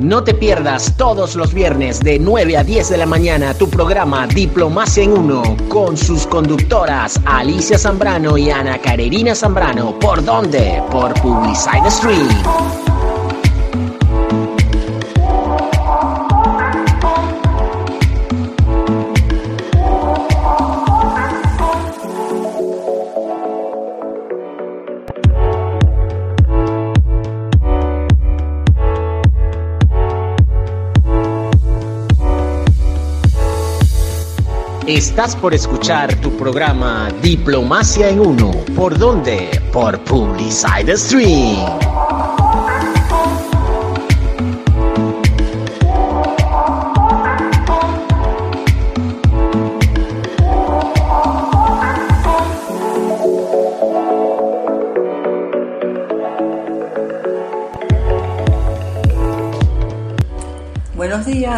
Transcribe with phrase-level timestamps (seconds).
[0.00, 4.26] No te pierdas todos los viernes de 9 a 10 de la mañana tu programa
[4.26, 9.98] Diplomacia en Uno con sus conductoras Alicia Zambrano y Ana Carerina Zambrano.
[9.98, 10.82] ¿Por dónde?
[10.90, 12.89] Por Publicide Stream.
[34.90, 38.50] Estás por escuchar tu programa Diplomacia en Uno.
[38.74, 39.48] ¿Por dónde?
[39.72, 41.99] Por Publicide Stream.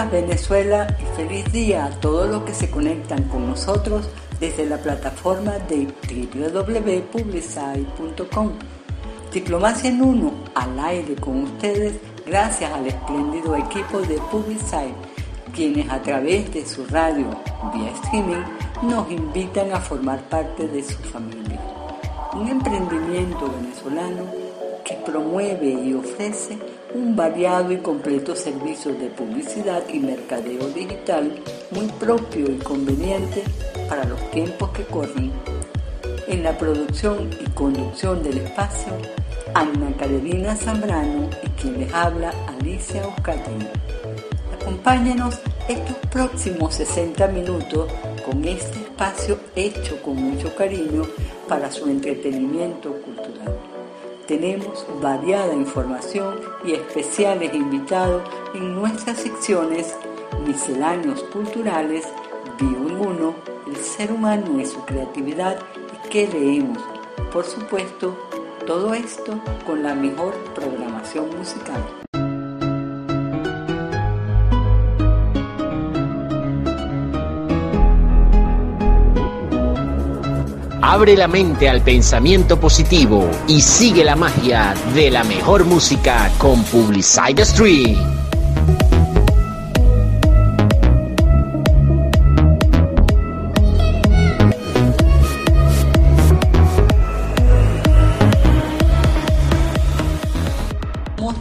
[0.07, 4.09] Venezuela y feliz día a todos los que se conectan con nosotros
[4.41, 5.87] desde la plataforma de
[6.33, 8.53] www.publicide.com.
[9.33, 11.95] Diplomacia en uno, al aire con ustedes,
[12.27, 14.95] gracias al espléndido equipo de Publicide,
[15.55, 17.27] quienes a través de su radio
[17.73, 18.43] vía streaming
[18.83, 21.59] nos invitan a formar parte de su familia.
[22.35, 24.27] Un emprendimiento venezolano
[24.85, 26.59] que promueve y ofrece
[26.95, 31.33] un variado y completo servicio de publicidad y mercadeo digital
[31.71, 33.45] muy propio y conveniente
[33.89, 35.33] para los tiempos que corren.
[36.29, 38.93] En la producción y conducción del espacio,
[39.55, 43.69] Ana Carolina Zambrano y quien les habla, Alicia Oscatín.
[44.61, 47.91] Acompáñenos estos próximos 60 minutos
[48.25, 51.03] con este espacio hecho con mucho cariño
[51.49, 53.72] para su entretenimiento cultural.
[54.27, 58.23] Tenemos variada información y especiales invitados
[58.55, 59.97] en nuestras secciones
[60.47, 62.07] misceláneos culturales,
[62.59, 63.35] Vivo en Uno,
[63.67, 65.59] el ser humano y su creatividad
[66.05, 66.79] y qué leemos.
[67.33, 68.17] Por supuesto,
[68.67, 71.83] todo esto con la mejor programación musical.
[80.93, 86.63] Abre la mente al pensamiento positivo y sigue la magia de la mejor música con
[86.65, 87.97] Publicide Stream.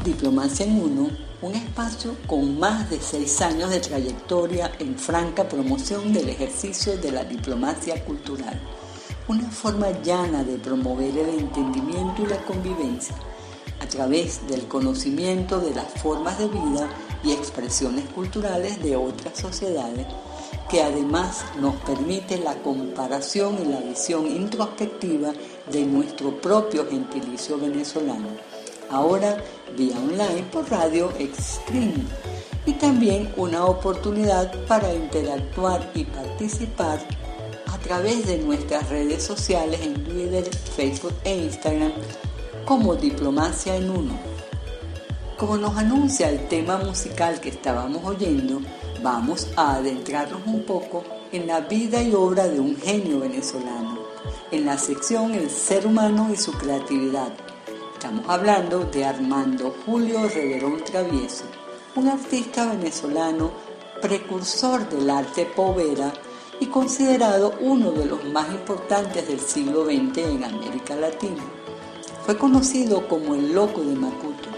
[0.06, 1.10] Diplomacia en Uno,
[1.42, 7.12] un espacio con más de seis años de trayectoria en franca promoción del ejercicio de
[7.12, 8.60] la diplomacia cultural
[9.32, 13.16] una forma llana de promover el entendimiento y la convivencia
[13.80, 16.90] a través del conocimiento de las formas de vida
[17.24, 20.06] y expresiones culturales de otras sociedades,
[20.70, 25.32] que además nos permite la comparación y la visión introspectiva
[25.72, 28.28] de nuestro propio gentilicio venezolano,
[28.90, 29.38] ahora
[29.78, 32.04] vía online por Radio Extreme,
[32.66, 37.00] y también una oportunidad para interactuar y participar
[37.72, 40.44] a través de nuestras redes sociales en Twitter,
[40.76, 41.92] Facebook e Instagram
[42.66, 44.20] como Diplomacia en Uno.
[45.38, 48.62] Como nos anuncia el tema musical que estábamos oyendo,
[49.02, 54.00] vamos a adentrarnos un poco en la vida y obra de un genio venezolano,
[54.52, 57.32] en la sección El ser humano y su creatividad.
[57.94, 61.46] Estamos hablando de Armando Julio Reverón Travieso,
[61.96, 63.52] un artista venezolano
[64.02, 66.12] precursor del arte povera
[66.62, 71.44] y considerado uno de los más importantes del siglo XX en América Latina.
[72.24, 74.50] Fue conocido como el Loco de Macuto,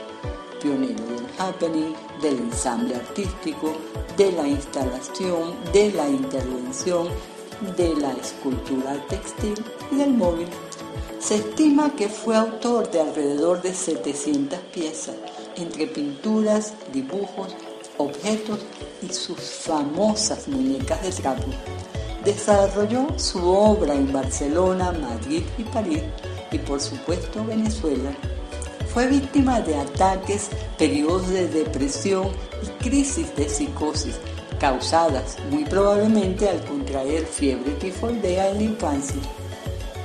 [0.61, 3.73] pionero del happening, del ensamble artístico,
[4.17, 7.07] de la instalación, de la intervención,
[7.77, 9.55] de la escultura textil
[9.89, 10.49] y del móvil.
[11.19, 15.15] Se estima que fue autor de alrededor de 700 piezas,
[15.55, 17.55] entre pinturas, dibujos,
[17.97, 18.59] objetos
[19.01, 21.47] y sus famosas muñecas de trapo.
[22.25, 26.03] Desarrolló su obra en Barcelona, Madrid y París
[26.51, 28.11] y por supuesto Venezuela.
[28.93, 32.29] Fue víctima de ataques, periodos de depresión
[32.61, 34.19] y crisis de psicosis
[34.63, 39.21] causadas muy probablemente al contraer fiebre tifoidea en la infancia.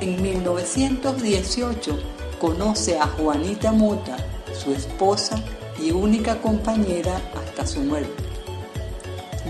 [0.01, 1.97] En 1918
[2.41, 4.17] conoce a Juanita Mota,
[4.53, 5.41] su esposa
[5.81, 8.28] y única compañera hasta su muerte.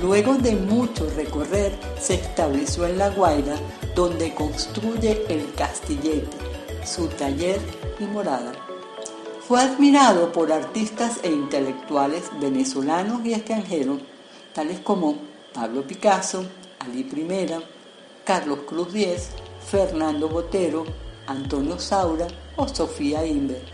[0.01, 3.57] Luego de mucho recorrer, se estableció en La Guaira,
[3.97, 6.29] donde construye el Castillete,
[6.85, 7.61] su taller
[7.99, 8.53] y morada.
[9.41, 13.99] Fue admirado por artistas e intelectuales venezolanos y extranjeros,
[14.55, 15.17] tales como
[15.53, 16.45] Pablo Picasso,
[16.79, 17.49] Ali I,
[18.25, 19.31] Carlos Cruz Diez,
[19.69, 20.85] Fernando Botero,
[21.27, 23.65] Antonio Saura o Sofía Inver.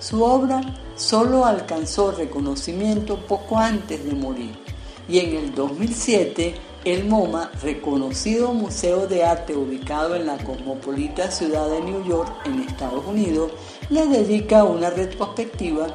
[0.00, 0.60] Su obra
[0.96, 4.67] solo alcanzó reconocimiento poco antes de morir
[5.08, 11.68] y en el 2007 el MoMA, reconocido museo de arte ubicado en la cosmopolita ciudad
[11.68, 13.52] de New York en Estados Unidos,
[13.90, 15.88] le dedica una retrospectiva,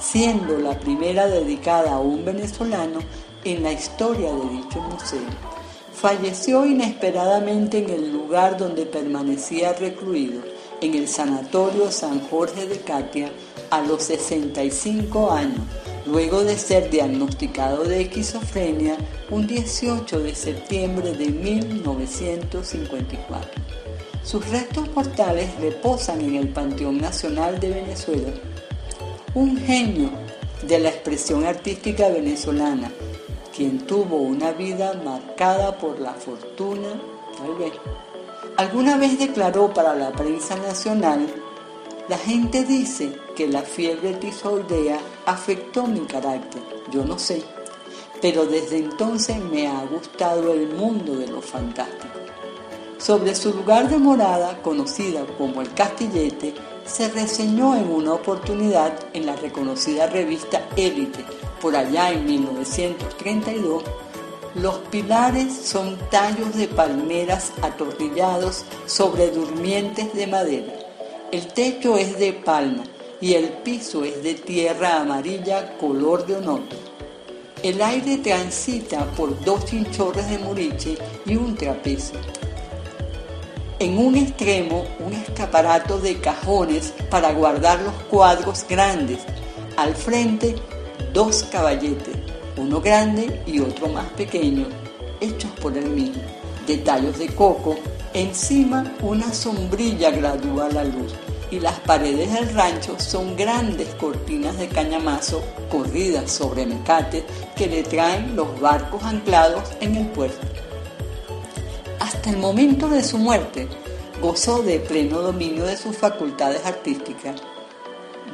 [0.00, 3.00] siendo la primera dedicada a un venezolano
[3.44, 5.20] en la historia de dicho museo.
[5.92, 10.42] Falleció inesperadamente en el lugar donde permanecía recluido,
[10.80, 13.30] en el Sanatorio San Jorge de Catia,
[13.70, 15.60] a los 65 años,
[16.06, 18.98] luego de ser diagnosticado de esquizofrenia
[19.30, 23.62] un 18 de septiembre de 1954.
[24.22, 28.32] Sus restos mortales reposan en el Panteón Nacional de Venezuela.
[29.34, 30.10] Un genio
[30.66, 32.90] de la expresión artística venezolana,
[33.54, 36.88] quien tuvo una vida marcada por la fortuna,
[37.36, 37.72] tal vez.
[38.56, 41.26] Alguna vez declaró para la prensa nacional,
[42.08, 47.42] la gente dice que la fiebre tizoidea afectó mi carácter, yo no sé,
[48.20, 52.12] pero desde entonces me ha gustado el mundo de lo fantástico.
[52.98, 56.54] Sobre su lugar de morada, conocida como el Castillete,
[56.84, 61.24] se reseñó en una oportunidad en la reconocida revista Élite,
[61.60, 63.82] por allá en 1932,
[64.56, 70.83] los pilares son tallos de palmeras atornillados sobre durmientes de madera.
[71.34, 72.84] El techo es de palma
[73.20, 76.76] y el piso es de tierra amarilla color de onoto.
[77.60, 80.96] El aire transita por dos chinchorres de moriche
[81.26, 82.20] y un trapecio.
[83.80, 89.18] En un extremo, un escaparato de cajones para guardar los cuadros grandes.
[89.76, 90.54] Al frente,
[91.12, 92.14] dos caballetes,
[92.56, 94.68] uno grande y otro más pequeño,
[95.20, 96.22] hechos por el mismo.
[96.68, 97.76] Detalles de coco,
[98.14, 101.12] encima una sombrilla gradúa la luz
[101.50, 107.24] y las paredes del rancho son grandes cortinas de cañamazo corridas sobre mecate
[107.56, 110.46] que le traen los barcos anclados en el puerto.
[112.00, 113.68] Hasta el momento de su muerte,
[114.20, 117.40] gozó de pleno dominio de sus facultades artísticas.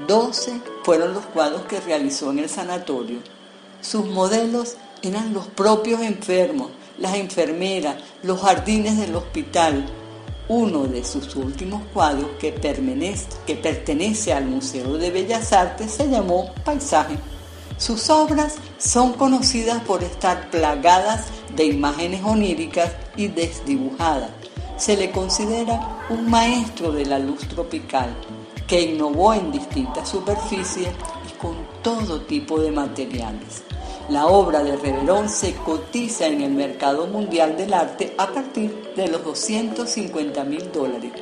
[0.07, 3.19] Doce fueron los cuadros que realizó en el sanatorio.
[3.81, 9.87] Sus modelos eran los propios enfermos, las enfermeras, los jardines del hospital.
[10.49, 16.09] Uno de sus últimos cuadros que pertenece, que pertenece al Museo de Bellas Artes se
[16.09, 17.17] llamó Paisaje.
[17.79, 24.31] Sus obras son conocidas por estar plagadas de imágenes oníricas y desdibujadas.
[24.77, 28.15] Se le considera un maestro de la luz tropical
[28.67, 30.91] que innovó en distintas superficies
[31.29, 33.63] y con todo tipo de materiales.
[34.11, 39.09] La obra de Reverón se cotiza en el mercado mundial del arte a partir de
[39.09, 41.13] los 250 mil dólares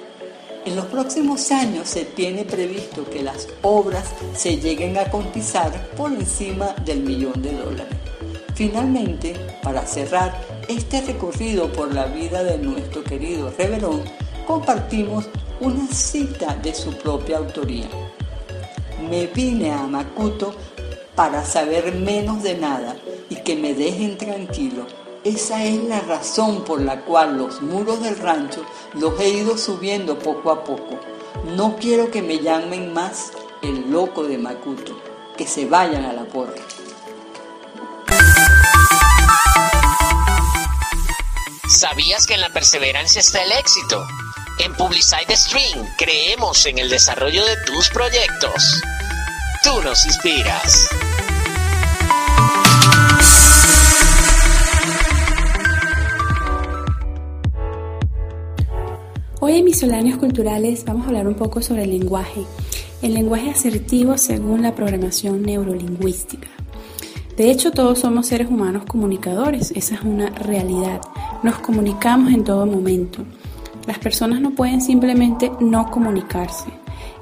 [0.69, 4.05] en los próximos años se tiene previsto que las obras
[4.35, 7.97] se lleguen a cotizar por encima del millón de dólares.
[8.55, 10.39] Finalmente, para cerrar
[10.69, 14.03] este recorrido por la vida de nuestro querido Reverón,
[14.47, 15.31] compartimos
[15.61, 17.89] una cita de su propia autoría.
[19.09, 20.55] Me vine a Macuto
[21.19, 22.95] para saber menos de nada
[23.29, 24.87] y que me dejen tranquilo
[25.25, 30.17] esa es la razón por la cual los muros del rancho los he ido subiendo
[30.17, 31.01] poco a poco.
[31.57, 34.97] No quiero que me llamen más el loco de Macuto,
[35.37, 36.55] que se vayan a la porra.
[41.69, 44.07] ¿Sabías que en la perseverancia está el éxito?
[44.61, 48.81] En Publicide Stream creemos en el desarrollo de tus proyectos.
[49.69, 50.89] Nos inspiras.
[59.41, 62.45] Hoy en Misceláneos Culturales vamos a hablar un poco sobre el lenguaje,
[63.03, 66.49] el lenguaje asertivo según la programación neurolingüística.
[67.37, 71.03] De hecho, todos somos seres humanos comunicadores, esa es una realidad.
[71.43, 73.23] Nos comunicamos en todo momento.
[73.87, 76.71] Las personas no pueden simplemente no comunicarse.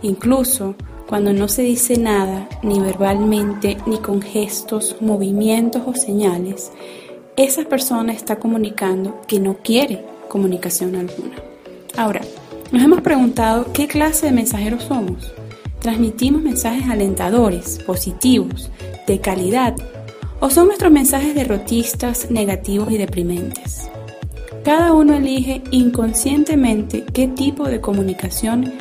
[0.03, 6.73] Incluso cuando no se dice nada, ni verbalmente, ni con gestos, movimientos o señales,
[7.37, 11.37] esa persona está comunicando que no quiere comunicación alguna.
[11.97, 12.23] Ahora,
[12.73, 15.33] nos hemos preguntado qué clase de mensajeros somos.
[15.81, 18.71] ¿Transmitimos mensajes alentadores, positivos,
[19.07, 19.77] de calidad?
[20.41, 23.89] ¿O son nuestros mensajes derrotistas, negativos y deprimentes?
[24.65, 28.73] Cada uno elige inconscientemente qué tipo de comunicación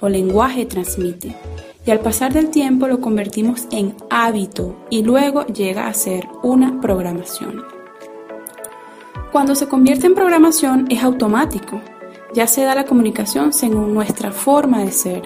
[0.00, 1.36] o lenguaje transmite.
[1.84, 6.80] Y al pasar del tiempo lo convertimos en hábito y luego llega a ser una
[6.80, 7.64] programación.
[9.32, 11.80] Cuando se convierte en programación es automático,
[12.34, 15.22] ya se da la comunicación según nuestra forma de ser.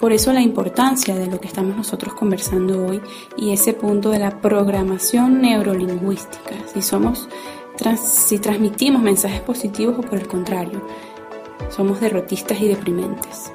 [0.00, 3.00] Por eso la importancia de lo que estamos nosotros conversando hoy
[3.36, 7.28] y ese punto de la programación neurolingüística, si somos
[7.96, 10.82] si transmitimos mensajes positivos o por el contrario,
[11.68, 13.52] somos derrotistas y deprimentes.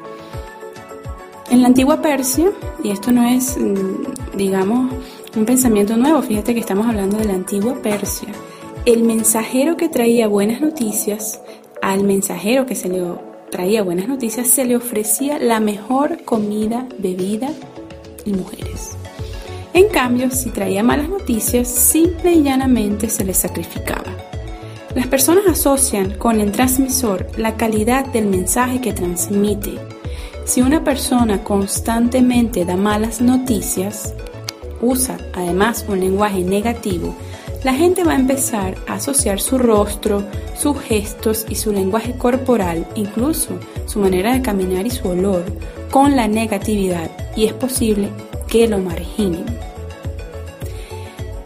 [1.51, 2.49] En la antigua Persia,
[2.81, 4.89] y esto no es, mm, digamos,
[5.35, 8.29] un pensamiento nuevo, fíjate que estamos hablando de la antigua Persia,
[8.85, 11.41] el mensajero que traía buenas noticias,
[11.81, 13.03] al mensajero que se le
[13.49, 17.49] traía buenas noticias, se le ofrecía la mejor comida, bebida
[18.23, 18.91] y mujeres.
[19.73, 24.15] En cambio, si traía malas noticias, simple y llanamente se le sacrificaba.
[24.95, 29.77] Las personas asocian con el transmisor la calidad del mensaje que transmite
[30.51, 34.13] si una persona constantemente da malas noticias,
[34.81, 37.15] usa además un lenguaje negativo,
[37.63, 40.25] la gente va a empezar a asociar su rostro,
[40.57, 45.45] sus gestos y su lenguaje corporal, incluso su manera de caminar y su olor,
[45.89, 48.09] con la negatividad y es posible
[48.49, 49.45] que lo marginen.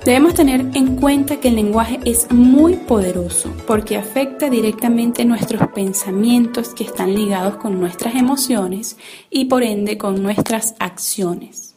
[0.05, 6.75] Debemos tener en cuenta que el lenguaje es muy poderoso porque afecta directamente nuestros pensamientos
[6.75, 8.97] que están ligados con nuestras emociones
[9.31, 11.73] y por ende con nuestras acciones.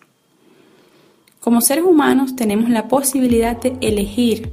[1.41, 4.53] Como seres humanos tenemos la posibilidad de elegir.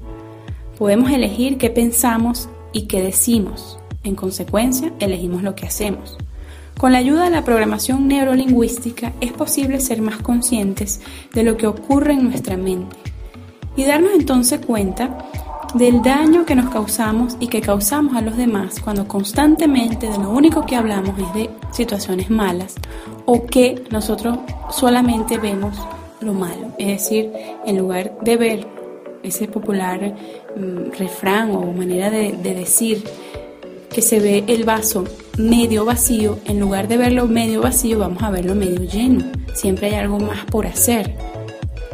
[0.78, 3.78] Podemos elegir qué pensamos y qué decimos.
[4.06, 6.18] En consecuencia, elegimos lo que hacemos.
[6.78, 11.02] Con la ayuda de la programación neurolingüística es posible ser más conscientes
[11.34, 13.15] de lo que ocurre en nuestra mente
[13.76, 15.18] y darnos entonces cuenta
[15.74, 20.30] del daño que nos causamos y que causamos a los demás cuando constantemente de lo
[20.30, 22.76] único que hablamos es de situaciones malas
[23.26, 24.40] o que nosotros
[24.70, 25.78] solamente vemos
[26.22, 26.72] lo malo.
[26.78, 27.32] Es decir,
[27.66, 28.68] en lugar de ver
[29.22, 30.16] ese popular
[30.56, 33.04] mm, refrán o manera de, de decir
[33.94, 35.06] que se ve el vaso
[35.38, 39.26] medio vacío, en lugar de verlo medio vacío, vamos a verlo medio lleno.
[39.54, 41.16] Siempre hay algo más por hacer.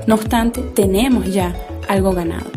[0.08, 1.56] No obstante, tenemos ya
[1.88, 2.50] algo ganado.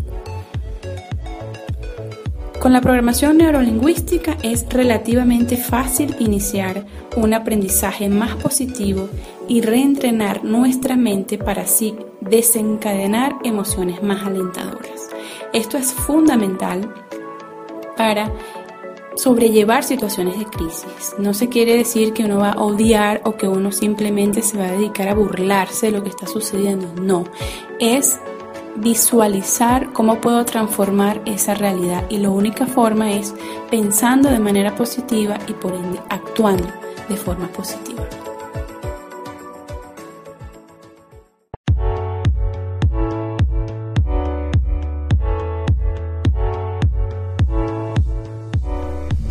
[2.64, 9.10] Con la programación neurolingüística es relativamente fácil iniciar un aprendizaje más positivo
[9.46, 15.10] y reentrenar nuestra mente para así desencadenar emociones más alentadoras.
[15.52, 16.92] Esto es fundamental
[17.98, 18.32] para
[19.24, 21.14] sobrellevar situaciones de crisis.
[21.16, 24.66] No se quiere decir que uno va a odiar o que uno simplemente se va
[24.66, 26.92] a dedicar a burlarse de lo que está sucediendo.
[27.00, 27.24] No,
[27.80, 28.20] es
[28.76, 33.34] visualizar cómo puedo transformar esa realidad y la única forma es
[33.70, 36.68] pensando de manera positiva y por ende actuando
[37.08, 38.06] de forma positiva.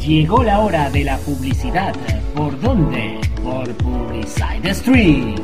[0.06, 1.96] Llegó la hora de la publicidad.
[2.36, 3.22] ¿Por dónde?
[3.42, 5.40] Por Publicide Street.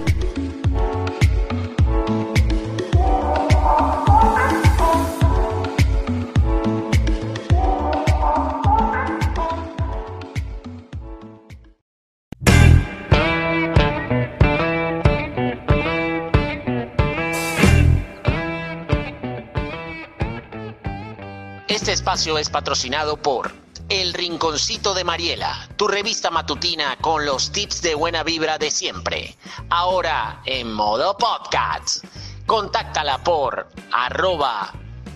[21.70, 23.59] Este espacio es patrocinado por
[23.90, 29.36] El Rinconcito de Mariela, tu revista matutina con los tips de buena vibra de siempre.
[29.72, 32.06] Ahora en modo podcast.
[32.46, 34.72] Contáctala por arroba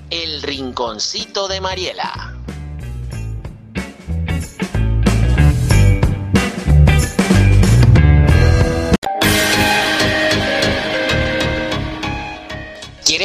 [0.10, 2.33] El Rinconcito de Mariela.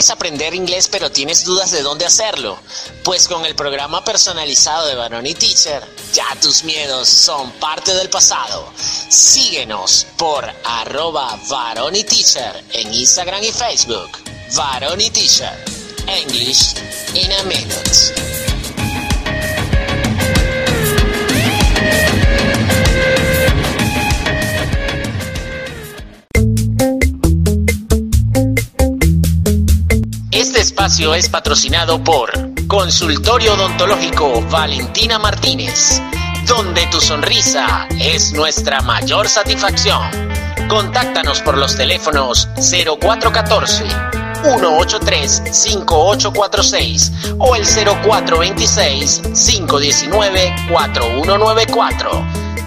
[0.09, 2.59] ¿Quieres aprender inglés pero tienes dudas de dónde hacerlo?
[3.05, 8.73] Pues con el programa personalizado de Baroni Teacher, ya tus miedos son parte del pasado.
[9.11, 14.09] Síguenos por arroba Baroni Teacher en Instagram y Facebook.
[14.57, 15.53] Baroni Teacher.
[16.07, 16.73] English
[17.13, 18.38] in a minute.
[30.59, 32.33] Espacio es patrocinado por
[32.67, 36.03] Consultorio Odontológico Valentina Martínez,
[36.47, 40.03] donde tu sonrisa es nuestra mayor satisfacción.
[40.69, 43.85] Contáctanos por los teléfonos 0414
[44.43, 52.11] 183 5846 o el 0426 519 4194.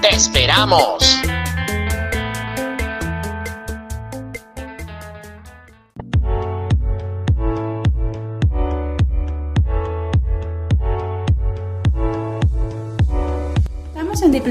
[0.01, 1.30] ¡Te esperamos!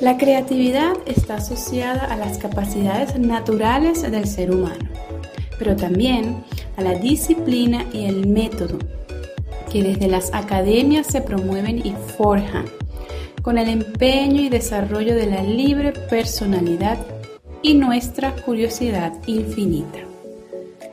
[0.00, 4.88] La creatividad está asociada a las capacidades naturales del ser humano,
[5.58, 6.44] pero también
[6.76, 8.78] a la disciplina y el método
[9.72, 12.66] que desde las academias se promueven y forjan,
[13.42, 16.98] con el empeño y desarrollo de la libre personalidad
[17.62, 19.98] y nuestra curiosidad infinita.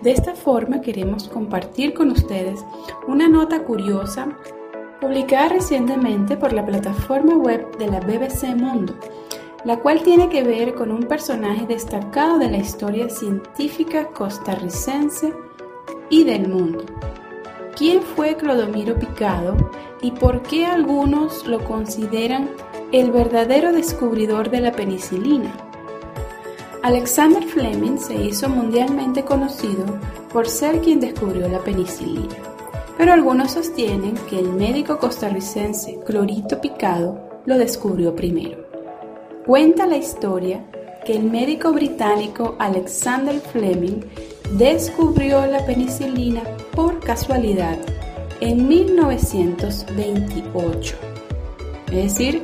[0.01, 2.59] De esta forma queremos compartir con ustedes
[3.07, 4.35] una nota curiosa
[5.05, 8.95] publicada recientemente por la plataforma web de la BBC Mundo,
[9.63, 15.31] la cual tiene que ver con un personaje destacado de la historia científica costarricense
[16.09, 16.85] y del mundo.
[17.77, 19.55] ¿Quién fue Clodomiro Picado
[20.01, 22.49] y por qué algunos lo consideran
[22.91, 25.53] el verdadero descubridor de la penicilina?
[26.81, 29.85] Alexander Fleming se hizo mundialmente conocido
[30.33, 32.54] por ser quien descubrió la penicilina,
[32.97, 38.65] pero algunos sostienen que el médico costarricense Clorito Picado lo descubrió primero.
[39.45, 40.65] Cuenta la historia
[41.05, 44.01] que el médico británico Alexander Fleming
[44.53, 46.41] descubrió la penicilina
[46.75, 47.77] por casualidad
[48.39, 50.95] en 1928,
[51.87, 52.41] es decir,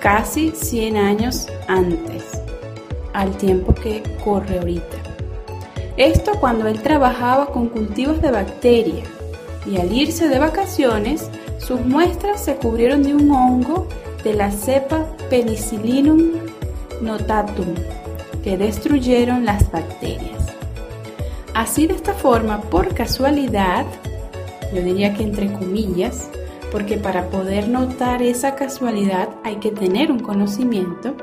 [0.00, 2.24] casi 100 años antes
[3.12, 4.96] al tiempo que corre ahorita.
[5.96, 9.02] Esto cuando él trabajaba con cultivos de bacteria
[9.70, 13.86] y al irse de vacaciones, sus muestras se cubrieron de un hongo
[14.24, 16.32] de la cepa Penicillinum
[17.02, 17.74] notatum
[18.42, 20.46] que destruyeron las bacterias.
[21.54, 23.84] Así de esta forma, por casualidad,
[24.74, 26.30] yo diría que entre comillas,
[26.70, 31.16] porque para poder notar esa casualidad hay que tener un conocimiento,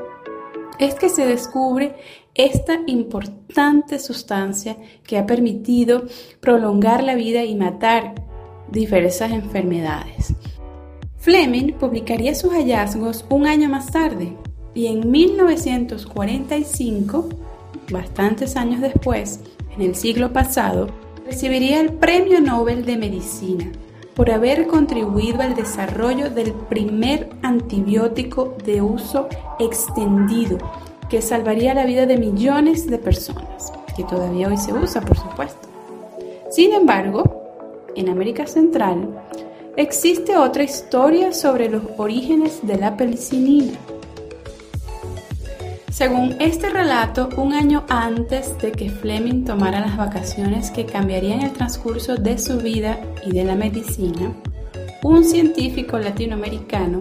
[0.78, 1.96] es que se descubre
[2.34, 6.04] esta importante sustancia que ha permitido
[6.40, 8.25] prolongar la vida y matar
[8.70, 10.34] diversas enfermedades.
[11.16, 14.32] Fleming publicaría sus hallazgos un año más tarde
[14.74, 17.28] y en 1945,
[17.90, 19.40] bastantes años después,
[19.74, 20.88] en el siglo pasado,
[21.24, 23.72] recibiría el Premio Nobel de Medicina
[24.14, 30.58] por haber contribuido al desarrollo del primer antibiótico de uso extendido
[31.10, 35.68] que salvaría la vida de millones de personas, que todavía hoy se usa, por supuesto.
[36.50, 37.45] Sin embargo,
[37.96, 39.08] en América Central
[39.76, 43.72] existe otra historia sobre los orígenes de la penicilina.
[45.90, 51.52] Según este relato, un año antes de que Fleming tomara las vacaciones que cambiarían el
[51.52, 54.32] transcurso de su vida y de la medicina,
[55.02, 57.00] un científico latinoamericano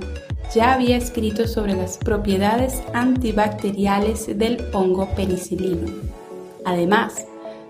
[0.54, 5.92] ya había escrito sobre las propiedades antibacteriales del hongo penicilino.
[6.64, 7.26] Además,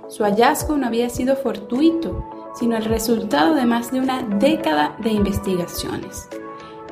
[0.10, 2.24] su hallazgo no había sido fortuito,
[2.58, 6.30] sino el resultado de más de una década de investigaciones.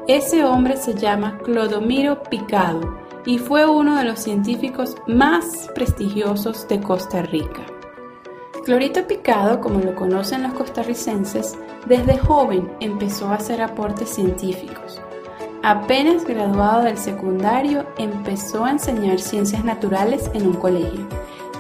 [0.08, 6.82] Ese hombre se llama Clodomiro Picado y fue uno de los científicos más prestigiosos de
[6.82, 7.66] Costa Rica.
[8.66, 15.02] Clorito Picado, como lo conocen los costarricenses, desde joven empezó a hacer aportes científicos.
[15.64, 21.08] Apenas graduado del secundario, empezó a enseñar ciencias naturales en un colegio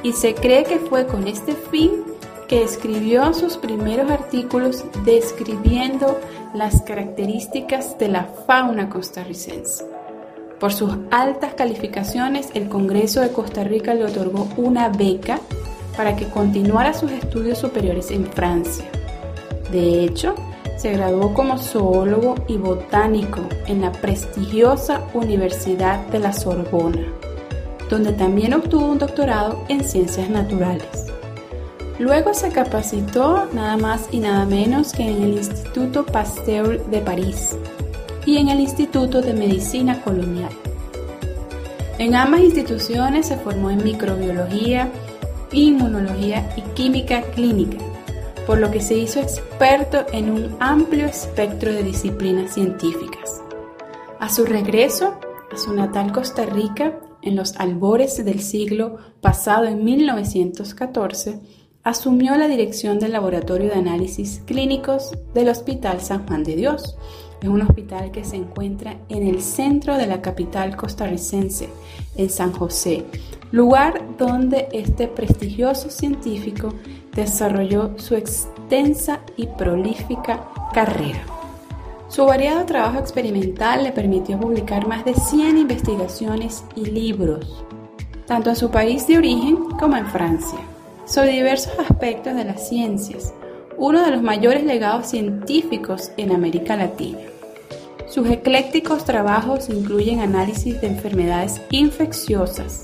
[0.01, 2.03] y se cree que fue con este fin
[2.61, 6.19] escribió sus primeros artículos describiendo
[6.53, 9.85] las características de la fauna costarricense.
[10.59, 15.39] Por sus altas calificaciones, el Congreso de Costa Rica le otorgó una beca
[15.97, 18.85] para que continuara sus estudios superiores en Francia.
[19.71, 20.35] De hecho,
[20.77, 27.07] se graduó como zoólogo y botánico en la prestigiosa Universidad de la Sorbona,
[27.89, 31.12] donde también obtuvo un doctorado en ciencias naturales.
[31.99, 37.55] Luego se capacitó nada más y nada menos que en el Instituto Pasteur de París,
[38.25, 40.51] y en el Instituto de Medicina Colonial.
[41.99, 44.91] En ambas instituciones se formó en microbiología,
[45.51, 47.77] inmunología y química clínica,
[48.47, 53.41] por lo que se hizo experto en un amplio espectro de disciplinas científicas.
[54.19, 55.19] A su regreso
[55.53, 61.39] a su natal Costa Rica, en los albores del siglo pasado en 1914,
[61.83, 66.97] asumió la dirección del Laboratorio de Análisis Clínicos del Hospital San Juan de Dios,
[67.41, 71.67] es un hospital que se encuentra en el centro de la capital costarricense,
[72.15, 73.03] en San José,
[73.51, 76.73] lugar donde este prestigioso científico
[77.13, 81.25] desarrolló su extensa y prolífica carrera.
[82.07, 87.65] Su variado trabajo experimental le permitió publicar más de 100 investigaciones y libros,
[88.25, 90.59] tanto en su país de origen como en Francia,
[91.05, 93.33] sobre diversos aspectos de las ciencias,
[93.77, 97.19] uno de los mayores legados científicos en América Latina.
[98.07, 102.81] Sus eclécticos trabajos incluyen análisis de enfermedades infecciosas,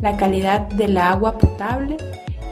[0.00, 1.96] la calidad del agua potable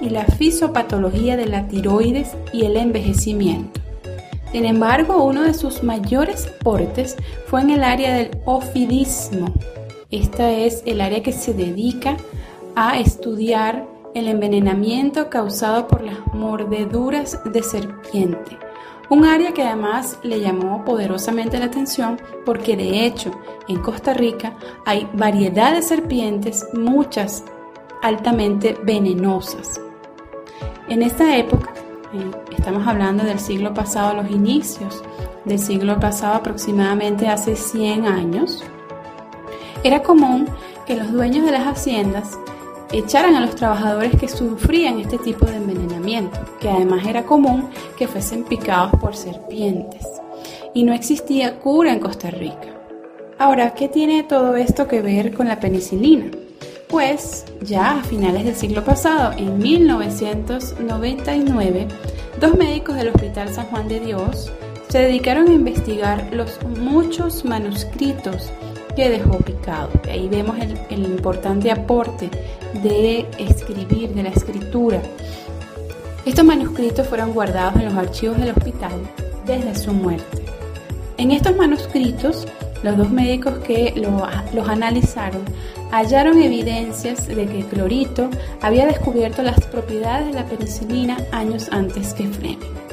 [0.01, 3.81] y la fisiopatología de la tiroides y el envejecimiento.
[4.53, 7.16] Sin embargo, uno de sus mayores aportes
[7.47, 9.53] fue en el área del ofidismo.
[10.11, 12.16] Esta es el área que se dedica
[12.75, 18.59] a estudiar el envenenamiento causado por las mordeduras de serpiente.
[19.11, 23.31] Un área que además le llamó poderosamente la atención porque de hecho
[23.68, 27.44] en Costa Rica hay variedad de serpientes, muchas
[28.03, 29.81] altamente venenosas.
[30.88, 31.73] En esta época
[32.57, 35.03] estamos hablando del siglo pasado, los inicios
[35.44, 38.62] del siglo pasado aproximadamente hace 100 años,
[39.85, 40.49] era común
[40.87, 42.38] que los dueños de las haciendas
[42.92, 48.09] echaran a los trabajadores que sufrían este tipo de envenenamiento, que además era común que
[48.09, 50.07] fuesen picados por serpientes.
[50.74, 52.74] Y no existía cura en Costa Rica.
[53.38, 56.31] Ahora, ¿qué tiene todo esto que ver con la penicilina?
[56.88, 61.88] Pues ya a finales del siglo pasado, en 1999,
[62.40, 64.51] dos médicos del Hospital San Juan de Dios
[64.88, 68.51] se dedicaron a investigar los muchos manuscritos
[68.99, 69.91] que dejó picado.
[70.11, 70.57] Ahí vemos
[70.91, 72.29] el, importante aporte
[72.83, 75.01] de escribir, de la escritura.
[76.27, 78.91] Estos manuscritos fueron guardados en los archivos del hospital
[79.47, 80.45] desde su muerte.
[81.17, 82.49] En estos manuscritos,
[82.83, 83.95] los dos médicos que
[84.53, 85.45] los analizaron
[85.93, 88.29] hallaron evidencias de que Clorito
[88.63, 92.88] había descubierto las propiedades de la penicilina años antes que Fleming.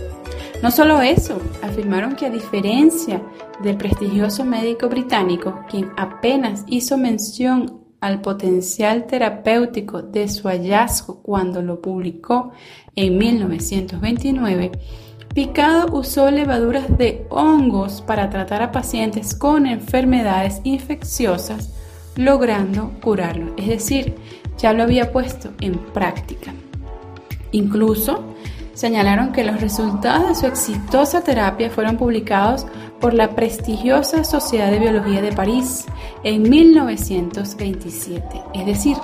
[0.66, 3.22] No solo eso, afirmaron que a diferencia
[3.62, 11.62] del prestigioso médico británico, quien apenas hizo mención al potencial terapéutico de su hallazgo cuando
[11.62, 12.52] lo publicó
[12.96, 14.72] en 1929,
[15.36, 21.76] Picado usó levaduras de hongos para tratar a pacientes con enfermedades infecciosas
[22.16, 23.54] logrando curarlo.
[23.56, 24.16] Es decir,
[24.58, 26.56] ya lo había puesto en práctica.
[27.52, 28.24] Incluso
[28.76, 32.68] señalaron que los resultados de su exitosa terapia fueron publicados
[33.00, 35.86] por la prestigiosa Sociedad de Biología de París
[36.24, 38.98] en 1927, es decir,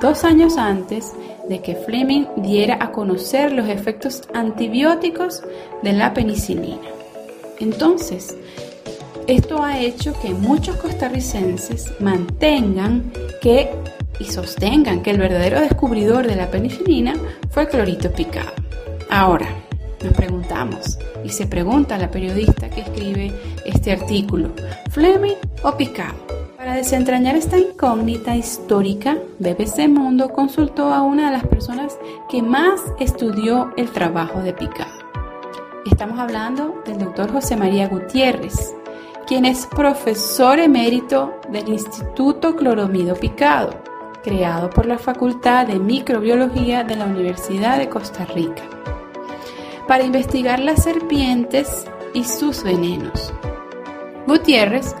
[0.00, 1.14] dos años antes
[1.48, 5.42] de que Fleming diera a conocer los efectos antibióticos
[5.82, 6.88] de la penicilina.
[7.58, 8.36] Entonces,
[9.26, 13.70] esto ha hecho que muchos costarricenses mantengan que
[14.18, 17.14] y sostengan que el verdadero descubridor de la penicilina
[17.50, 18.65] fue Clorito Picado.
[19.10, 19.48] Ahora,
[20.02, 23.32] nos preguntamos, y se pregunta la periodista que escribe
[23.64, 24.50] este artículo,
[24.90, 26.14] ¿Fleming o Picado?
[26.56, 31.96] Para desentrañar esta incógnita histórica, BBC Mundo consultó a una de las personas
[32.28, 34.90] que más estudió el trabajo de Picado.
[35.90, 38.74] Estamos hablando del doctor José María Gutiérrez,
[39.26, 43.70] quien es profesor emérito del Instituto Cloromido Picado,
[44.24, 48.64] creado por la Facultad de Microbiología de la Universidad de Costa Rica,
[49.86, 53.32] para investigar las serpientes y sus venenos.
[54.26, 54.94] Gutiérrez,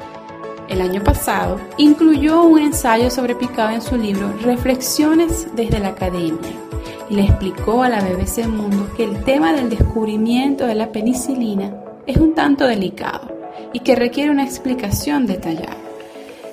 [0.68, 6.52] el año pasado, incluyó un ensayo sobre picado en su libro Reflexiones desde la Academia
[7.08, 11.72] y le explicó a la BBC Mundo que el tema del descubrimiento de la penicilina
[12.06, 13.32] es un tanto delicado
[13.72, 15.85] y que requiere una explicación detallada.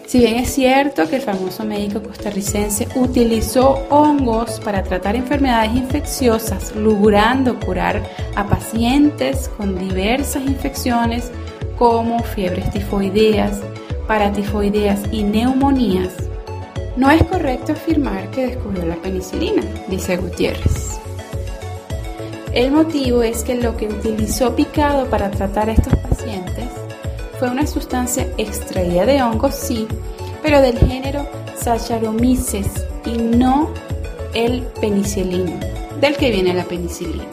[0.06, 6.76] Si bien es cierto que el famoso médico costarricense utilizó hongos para tratar enfermedades infecciosas,
[6.76, 8.04] logrando curar
[8.36, 11.32] a pacientes con diversas infecciones
[11.78, 13.62] como fiebres tifoideas,
[14.08, 16.14] paratifoideas y neumonías,
[16.96, 21.00] no es correcto afirmar que descubrió la penicilina, dice Gutiérrez.
[22.54, 26.13] El motivo es que lo que utilizó picado para tratar a estos pacientes
[27.40, 29.88] fue una sustancia extraída de hongos, sí,
[30.42, 33.70] pero del género Saccharomyces y no
[34.34, 35.60] el penicilino,
[36.02, 37.26] del que viene la penicilina.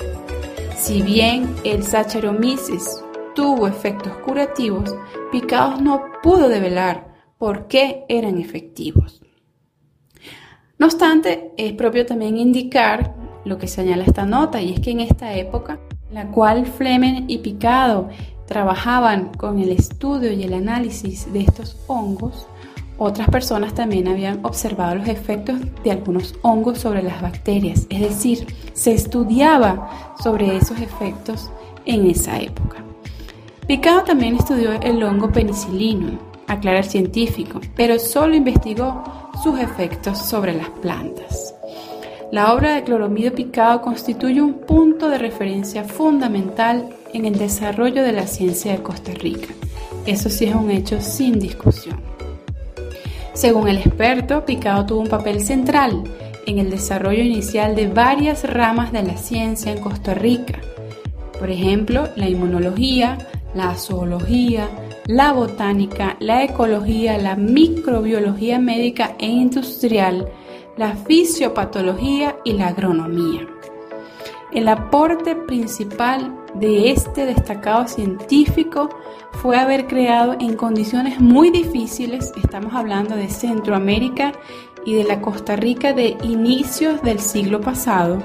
[0.77, 3.03] Si bien el Saccharomyces
[3.35, 4.95] tuvo efectos curativos,
[5.31, 7.09] Picados no pudo develar
[7.39, 9.23] por qué eran efectivos.
[10.79, 15.01] No obstante, es propio también indicar lo que señala esta nota, y es que en
[15.01, 15.79] esta época,
[16.11, 18.09] la cual Fleming y Picado
[18.51, 22.49] trabajaban con el estudio y el análisis de estos hongos,
[23.03, 28.47] Otras personas también habían observado los efectos de algunos hongos sobre las bacterias, es decir,
[28.75, 31.49] se estudiaba sobre esos efectos
[31.87, 32.85] en esa época.
[33.67, 39.03] Picado también estudió el hongo penicilino, aclara el científico, pero solo investigó
[39.43, 41.50] sus efectos sobre las plantas.
[42.33, 48.13] La obra de Cloromido Picado constituye un punto de referencia fundamental en el desarrollo de
[48.13, 49.49] la ciencia de Costa Rica.
[50.07, 52.01] Eso sí es un hecho sin discusión.
[53.33, 56.05] Según el experto, Picado tuvo un papel central
[56.47, 60.61] en el desarrollo inicial de varias ramas de la ciencia en Costa Rica.
[61.37, 63.19] Por ejemplo, la inmunología,
[63.57, 64.69] la zoología,
[65.07, 70.29] la botánica, la ecología, la microbiología médica e industrial,
[70.77, 73.47] la fisiopatología y la agronomía.
[74.53, 78.89] El aporte principal de este destacado científico
[79.43, 84.33] fue haber creado en condiciones muy difíciles, estamos hablando de Centroamérica
[84.85, 88.19] y de la Costa Rica de inicios del siglo pasado,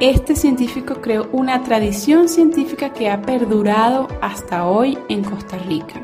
[0.00, 6.02] este científico creó una tradición científica que ha perdurado hasta hoy en Costa Rica.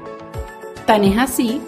[0.86, 1.60] Tan es así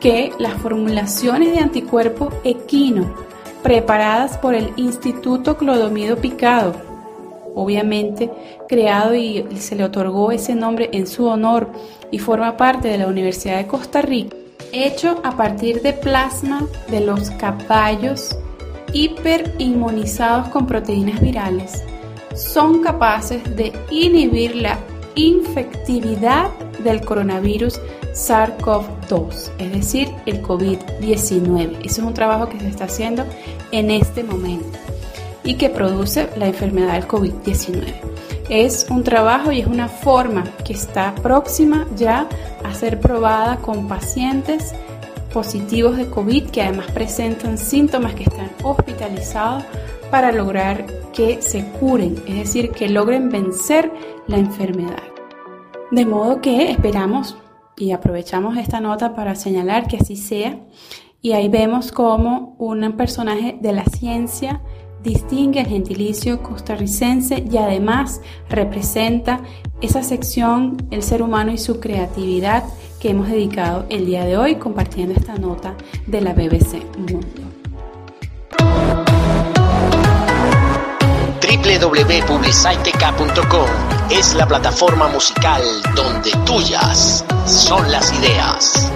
[0.00, 3.14] que las formulaciones de anticuerpo equino
[3.62, 6.74] preparadas por el Instituto Clodomido Picado,
[7.54, 8.30] obviamente
[8.68, 11.68] creado y se le otorgó ese nombre en su honor
[12.10, 14.36] y forma parte de la Universidad de Costa Rica,
[14.72, 18.36] hecho a partir de plasma de los caballos
[18.92, 21.84] hiperinmunizados con proteínas virales,
[22.34, 24.78] son capaces de inhibir la
[25.14, 26.50] infectividad
[26.82, 27.80] del coronavirus
[28.12, 31.78] SARS-CoV-2, es decir, el COVID-19.
[31.84, 33.24] Eso es un trabajo que se está haciendo
[33.72, 34.78] en este momento
[35.44, 37.94] y que produce la enfermedad del COVID-19.
[38.48, 42.28] Es un trabajo y es una forma que está próxima ya
[42.64, 44.74] a ser probada con pacientes
[45.32, 49.64] positivos de COVID que además presentan síntomas que están hospitalizados
[50.10, 53.92] para lograr que se curen, es decir, que logren vencer
[54.26, 55.02] la enfermedad.
[55.90, 57.36] De modo que esperamos
[57.80, 60.58] y aprovechamos esta nota para señalar que así sea.
[61.22, 64.60] Y ahí vemos cómo un personaje de la ciencia
[65.02, 69.40] distingue el gentilicio costarricense y además representa
[69.80, 72.64] esa sección, el ser humano y su creatividad
[73.00, 75.74] que hemos dedicado el día de hoy compartiendo esta nota
[76.06, 77.49] de la BBC Mundo.
[81.62, 83.68] www.publicitec.com
[84.10, 85.60] es la plataforma musical
[85.94, 88.90] donde tuyas son las ideas.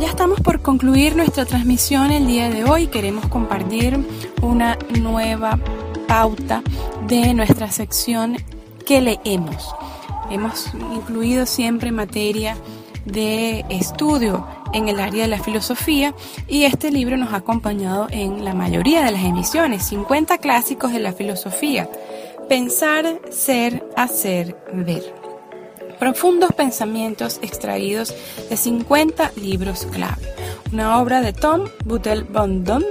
[0.00, 2.86] Ya estamos por concluir nuestra transmisión el día de hoy.
[2.86, 3.98] Queremos compartir
[4.40, 5.58] una nueva
[6.08, 6.62] pauta
[7.06, 8.38] de nuestra sección
[8.86, 9.74] que leemos.
[10.30, 12.56] Hemos incluido siempre materia
[13.04, 16.14] de estudio en el área de la filosofía
[16.48, 21.00] y este libro nos ha acompañado en la mayoría de las emisiones, 50 clásicos de
[21.00, 21.88] la filosofía.
[22.48, 25.14] Pensar, ser, hacer, ver.
[25.98, 28.14] Profundos pensamientos extraídos
[28.50, 30.22] de 50 libros clave.
[30.72, 32.82] Una obra de Tom Butel Bondon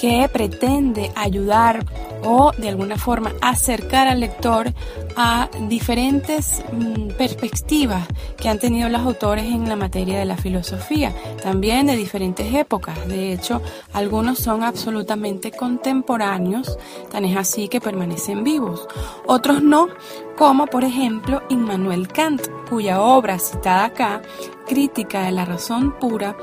[0.00, 1.84] que pretende ayudar
[2.24, 4.72] o de alguna forma acercar al lector
[5.16, 11.14] a diferentes mm, perspectivas que han tenido los autores en la materia de la filosofía,
[11.42, 13.06] también de diferentes épocas.
[13.08, 13.62] De hecho,
[13.92, 16.78] algunos son absolutamente contemporáneos,
[17.10, 18.88] tan es así que permanecen vivos.
[19.26, 19.88] Otros no,
[20.36, 24.22] como por ejemplo Immanuel Kant, cuya obra citada acá,
[24.66, 26.36] Crítica de la Razón Pura,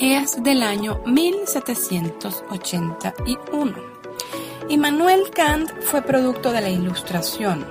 [0.00, 3.74] es del año 1781.
[4.70, 7.66] Immanuel Kant fue producto de la Ilustración,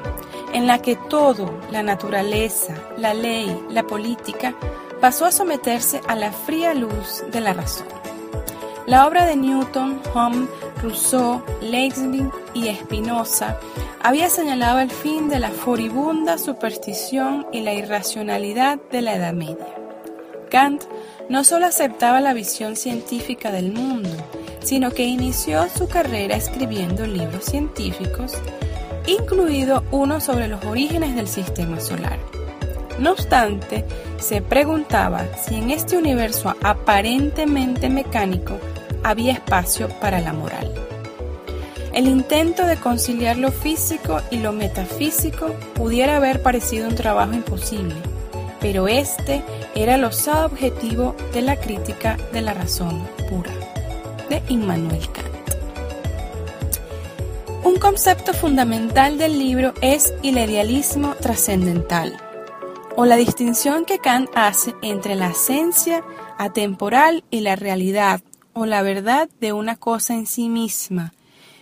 [0.53, 4.53] en la que todo, la naturaleza, la ley, la política,
[5.01, 7.87] pasó a someterse a la fría luz de la razón.
[8.85, 10.47] La obra de Newton, Hume,
[10.83, 13.57] Rousseau, Leibniz y Spinoza
[14.01, 19.78] había señalado el fin de la furibunda superstición y la irracionalidad de la Edad Media.
[20.49, 20.83] Kant
[21.29, 24.09] no solo aceptaba la visión científica del mundo,
[24.61, 28.33] sino que inició su carrera escribiendo libros científicos,
[29.07, 32.19] incluido uno sobre los orígenes del sistema solar.
[32.99, 33.85] No obstante,
[34.19, 38.57] se preguntaba si en este universo aparentemente mecánico
[39.03, 40.73] había espacio para la moral.
[41.93, 47.95] El intento de conciliar lo físico y lo metafísico pudiera haber parecido un trabajo imposible,
[48.59, 49.43] pero este
[49.75, 53.51] era el osado objetivo de la crítica de la razón pura
[54.29, 55.29] de Immanuel Kant.
[57.63, 62.17] Un concepto fundamental del libro es el idealismo trascendental,
[62.95, 66.03] o la distinción que Kant hace entre la esencia
[66.37, 68.21] atemporal y la realidad,
[68.53, 71.13] o la verdad de una cosa en sí misma,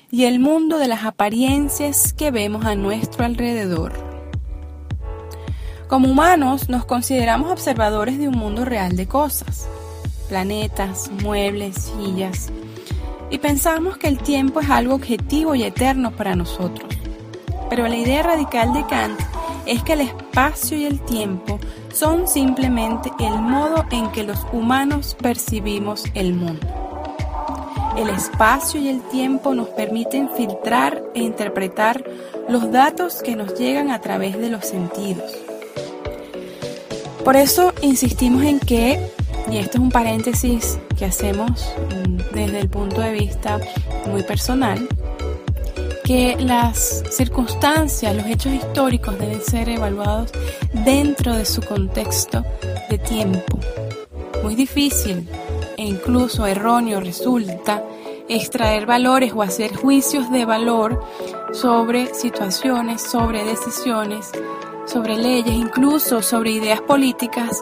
[0.10, 4.07] y el mundo de las apariencias que vemos a nuestro alrededor.
[5.88, 9.70] Como humanos nos consideramos observadores de un mundo real de cosas,
[10.28, 12.50] planetas, muebles, sillas,
[13.30, 16.94] y pensamos que el tiempo es algo objetivo y eterno para nosotros.
[17.70, 19.18] Pero la idea radical de Kant
[19.66, 21.58] es que el espacio y el tiempo
[21.94, 26.68] son simplemente el modo en que los humanos percibimos el mundo.
[27.96, 32.04] El espacio y el tiempo nos permiten filtrar e interpretar
[32.50, 35.47] los datos que nos llegan a través de los sentidos.
[37.28, 38.98] Por eso insistimos en que,
[39.52, 41.74] y esto es un paréntesis que hacemos
[42.34, 43.60] desde el punto de vista
[44.06, 44.88] muy personal,
[46.06, 50.32] que las circunstancias, los hechos históricos deben ser evaluados
[50.86, 52.46] dentro de su contexto
[52.90, 53.60] de tiempo.
[54.42, 55.28] Muy difícil
[55.76, 57.84] e incluso erróneo resulta
[58.30, 61.04] extraer valores o hacer juicios de valor
[61.52, 64.32] sobre situaciones, sobre decisiones,
[64.88, 67.62] sobre leyes, incluso sobre ideas políticas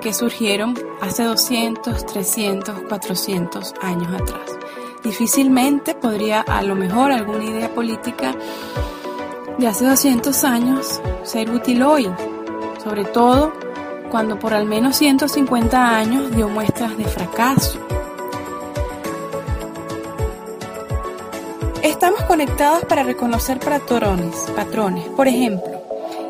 [0.00, 4.58] que surgieron hace 200, 300, 400 años atrás.
[5.04, 8.34] Difícilmente podría a lo mejor alguna idea política
[9.58, 12.10] de hace 200 años ser útil hoy,
[12.82, 13.52] sobre todo
[14.10, 17.78] cuando por al menos 150 años dio muestras de fracaso.
[21.82, 25.71] Estamos conectados para reconocer patrones, patrones, por ejemplo,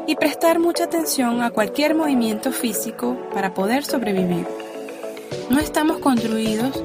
[0.06, 4.46] y prestar mucha atención a cualquier movimiento físico para poder sobrevivir.
[5.50, 6.82] No estamos construidos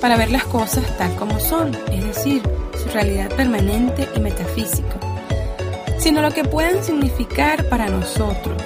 [0.00, 2.42] para ver las cosas tal como son, es decir,
[2.82, 4.98] su realidad permanente y metafísica,
[5.98, 8.62] sino lo que pueden significar para nosotros.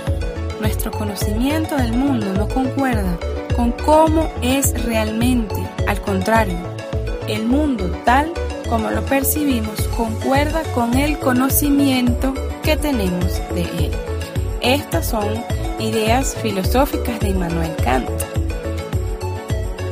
[0.60, 3.18] Nuestro conocimiento del mundo no concuerda
[3.56, 6.58] con cómo es realmente, al contrario,
[7.28, 8.32] el mundo tal
[8.68, 13.90] como lo percibimos concuerda con el conocimiento que tenemos de él.
[14.60, 15.44] Estas son
[15.78, 18.08] ideas filosóficas de Immanuel Kant.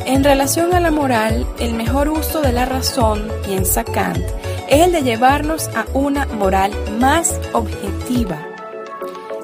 [0.06, 4.24] En relación a la moral, el mejor uso de la razón, piensa Kant,
[4.68, 8.38] es el de llevarnos a una moral más objetiva,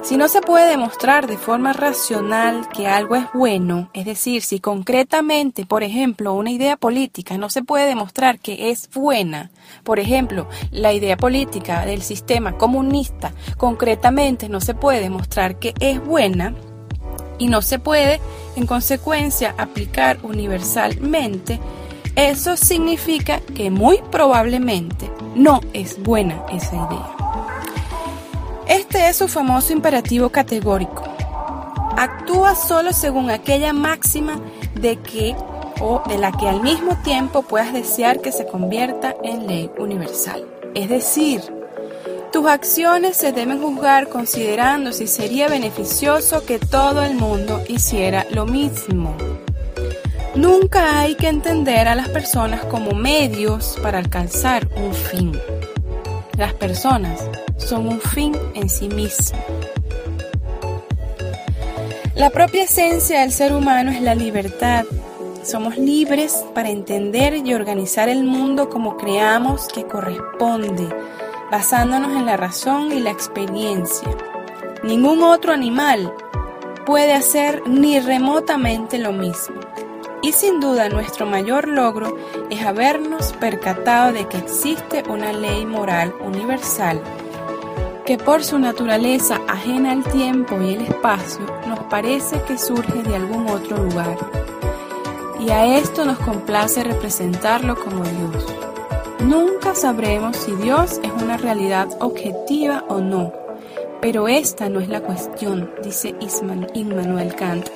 [0.07, 4.61] si no se puede demostrar de forma racional que algo es bueno, es decir, si
[4.61, 9.51] concretamente, por ejemplo, una idea política no se puede demostrar que es buena,
[9.83, 16.01] por ejemplo, la idea política del sistema comunista concretamente no se puede demostrar que es
[16.05, 16.55] buena,
[17.38, 18.21] y no se puede,
[18.55, 21.59] en consecuencia, aplicar universalmente,
[22.14, 27.26] eso significa que muy probablemente no es buena esa idea.
[28.69, 31.05] Este es su famoso imperativo categórico.
[31.97, 34.41] Actúa solo según aquella máxima
[34.75, 35.37] de que
[35.81, 40.45] o de la que al mismo tiempo puedas desear que se convierta en ley universal.
[40.75, 41.43] Es decir,
[42.33, 48.47] tus acciones se deben juzgar considerando si sería beneficioso que todo el mundo hiciera lo
[48.47, 49.17] mismo.
[50.35, 55.33] Nunca hay que entender a las personas como medios para alcanzar un fin.
[56.37, 59.38] Las personas son un fin en sí mismo.
[62.14, 64.85] La propia esencia del ser humano es la libertad.
[65.42, 70.88] Somos libres para entender y organizar el mundo como creamos que corresponde,
[71.51, 74.09] basándonos en la razón y la experiencia.
[74.83, 76.12] Ningún otro animal
[76.85, 79.57] puede hacer ni remotamente lo mismo.
[80.27, 82.17] Y sin duda nuestro mayor logro
[82.51, 87.01] es habernos percatado de que existe una ley moral universal
[88.05, 93.14] que por su naturaleza ajena al tiempo y el espacio nos parece que surge de
[93.14, 94.16] algún otro lugar.
[95.39, 98.47] Y a esto nos complace representarlo como Dios.
[99.20, 103.33] Nunca sabremos si Dios es una realidad objetiva o no,
[104.01, 106.16] pero esta no es la cuestión, dice
[106.74, 107.68] Immanuel Kant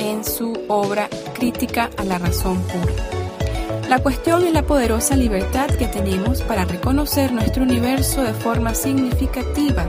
[0.00, 1.08] en su obra
[1.40, 3.88] Crítica a la Razón Pura.
[3.88, 9.86] La cuestión es la poderosa libertad que tenemos para reconocer nuestro universo de forma significativa,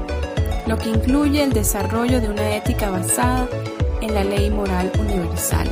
[0.66, 3.50] lo que incluye el desarrollo de una ética basada
[4.00, 5.70] en la ley moral universal.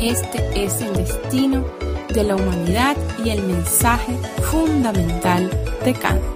[0.00, 1.64] Este es el destino
[2.12, 4.16] de la humanidad y el mensaje
[4.50, 5.48] fundamental
[5.84, 6.35] de Kant.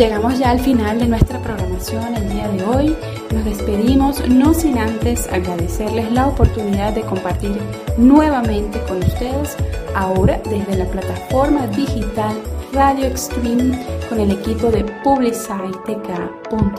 [0.00, 2.96] Llegamos ya al final de nuestra programación el día de hoy.
[3.34, 7.60] Nos despedimos no sin antes agradecerles la oportunidad de compartir
[7.98, 9.58] nuevamente con ustedes
[9.94, 12.34] ahora desde la plataforma digital
[12.72, 13.78] Radio Extreme
[14.08, 16.72] con el equipo de publicitek.com.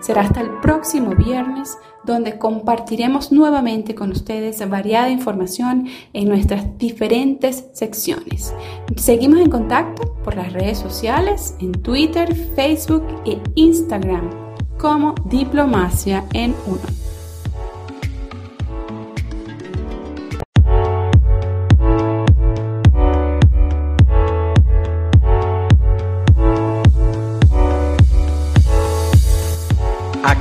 [0.00, 1.76] Será hasta el próximo viernes
[2.06, 8.54] donde compartiremos nuevamente con ustedes variada información en nuestras diferentes secciones.
[8.96, 14.30] Seguimos en contacto por las redes sociales, en Twitter, Facebook e Instagram
[14.78, 17.03] como Diplomacia en Uno.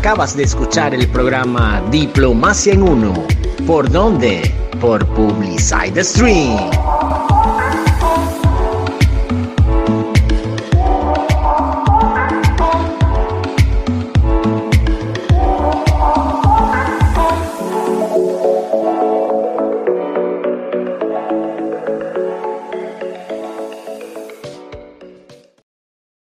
[0.04, 3.14] Acabas de escuchar el programa Diplomacia en Uno.
[3.66, 4.54] ¿Por dónde?
[4.82, 7.12] Por Publicide Stream.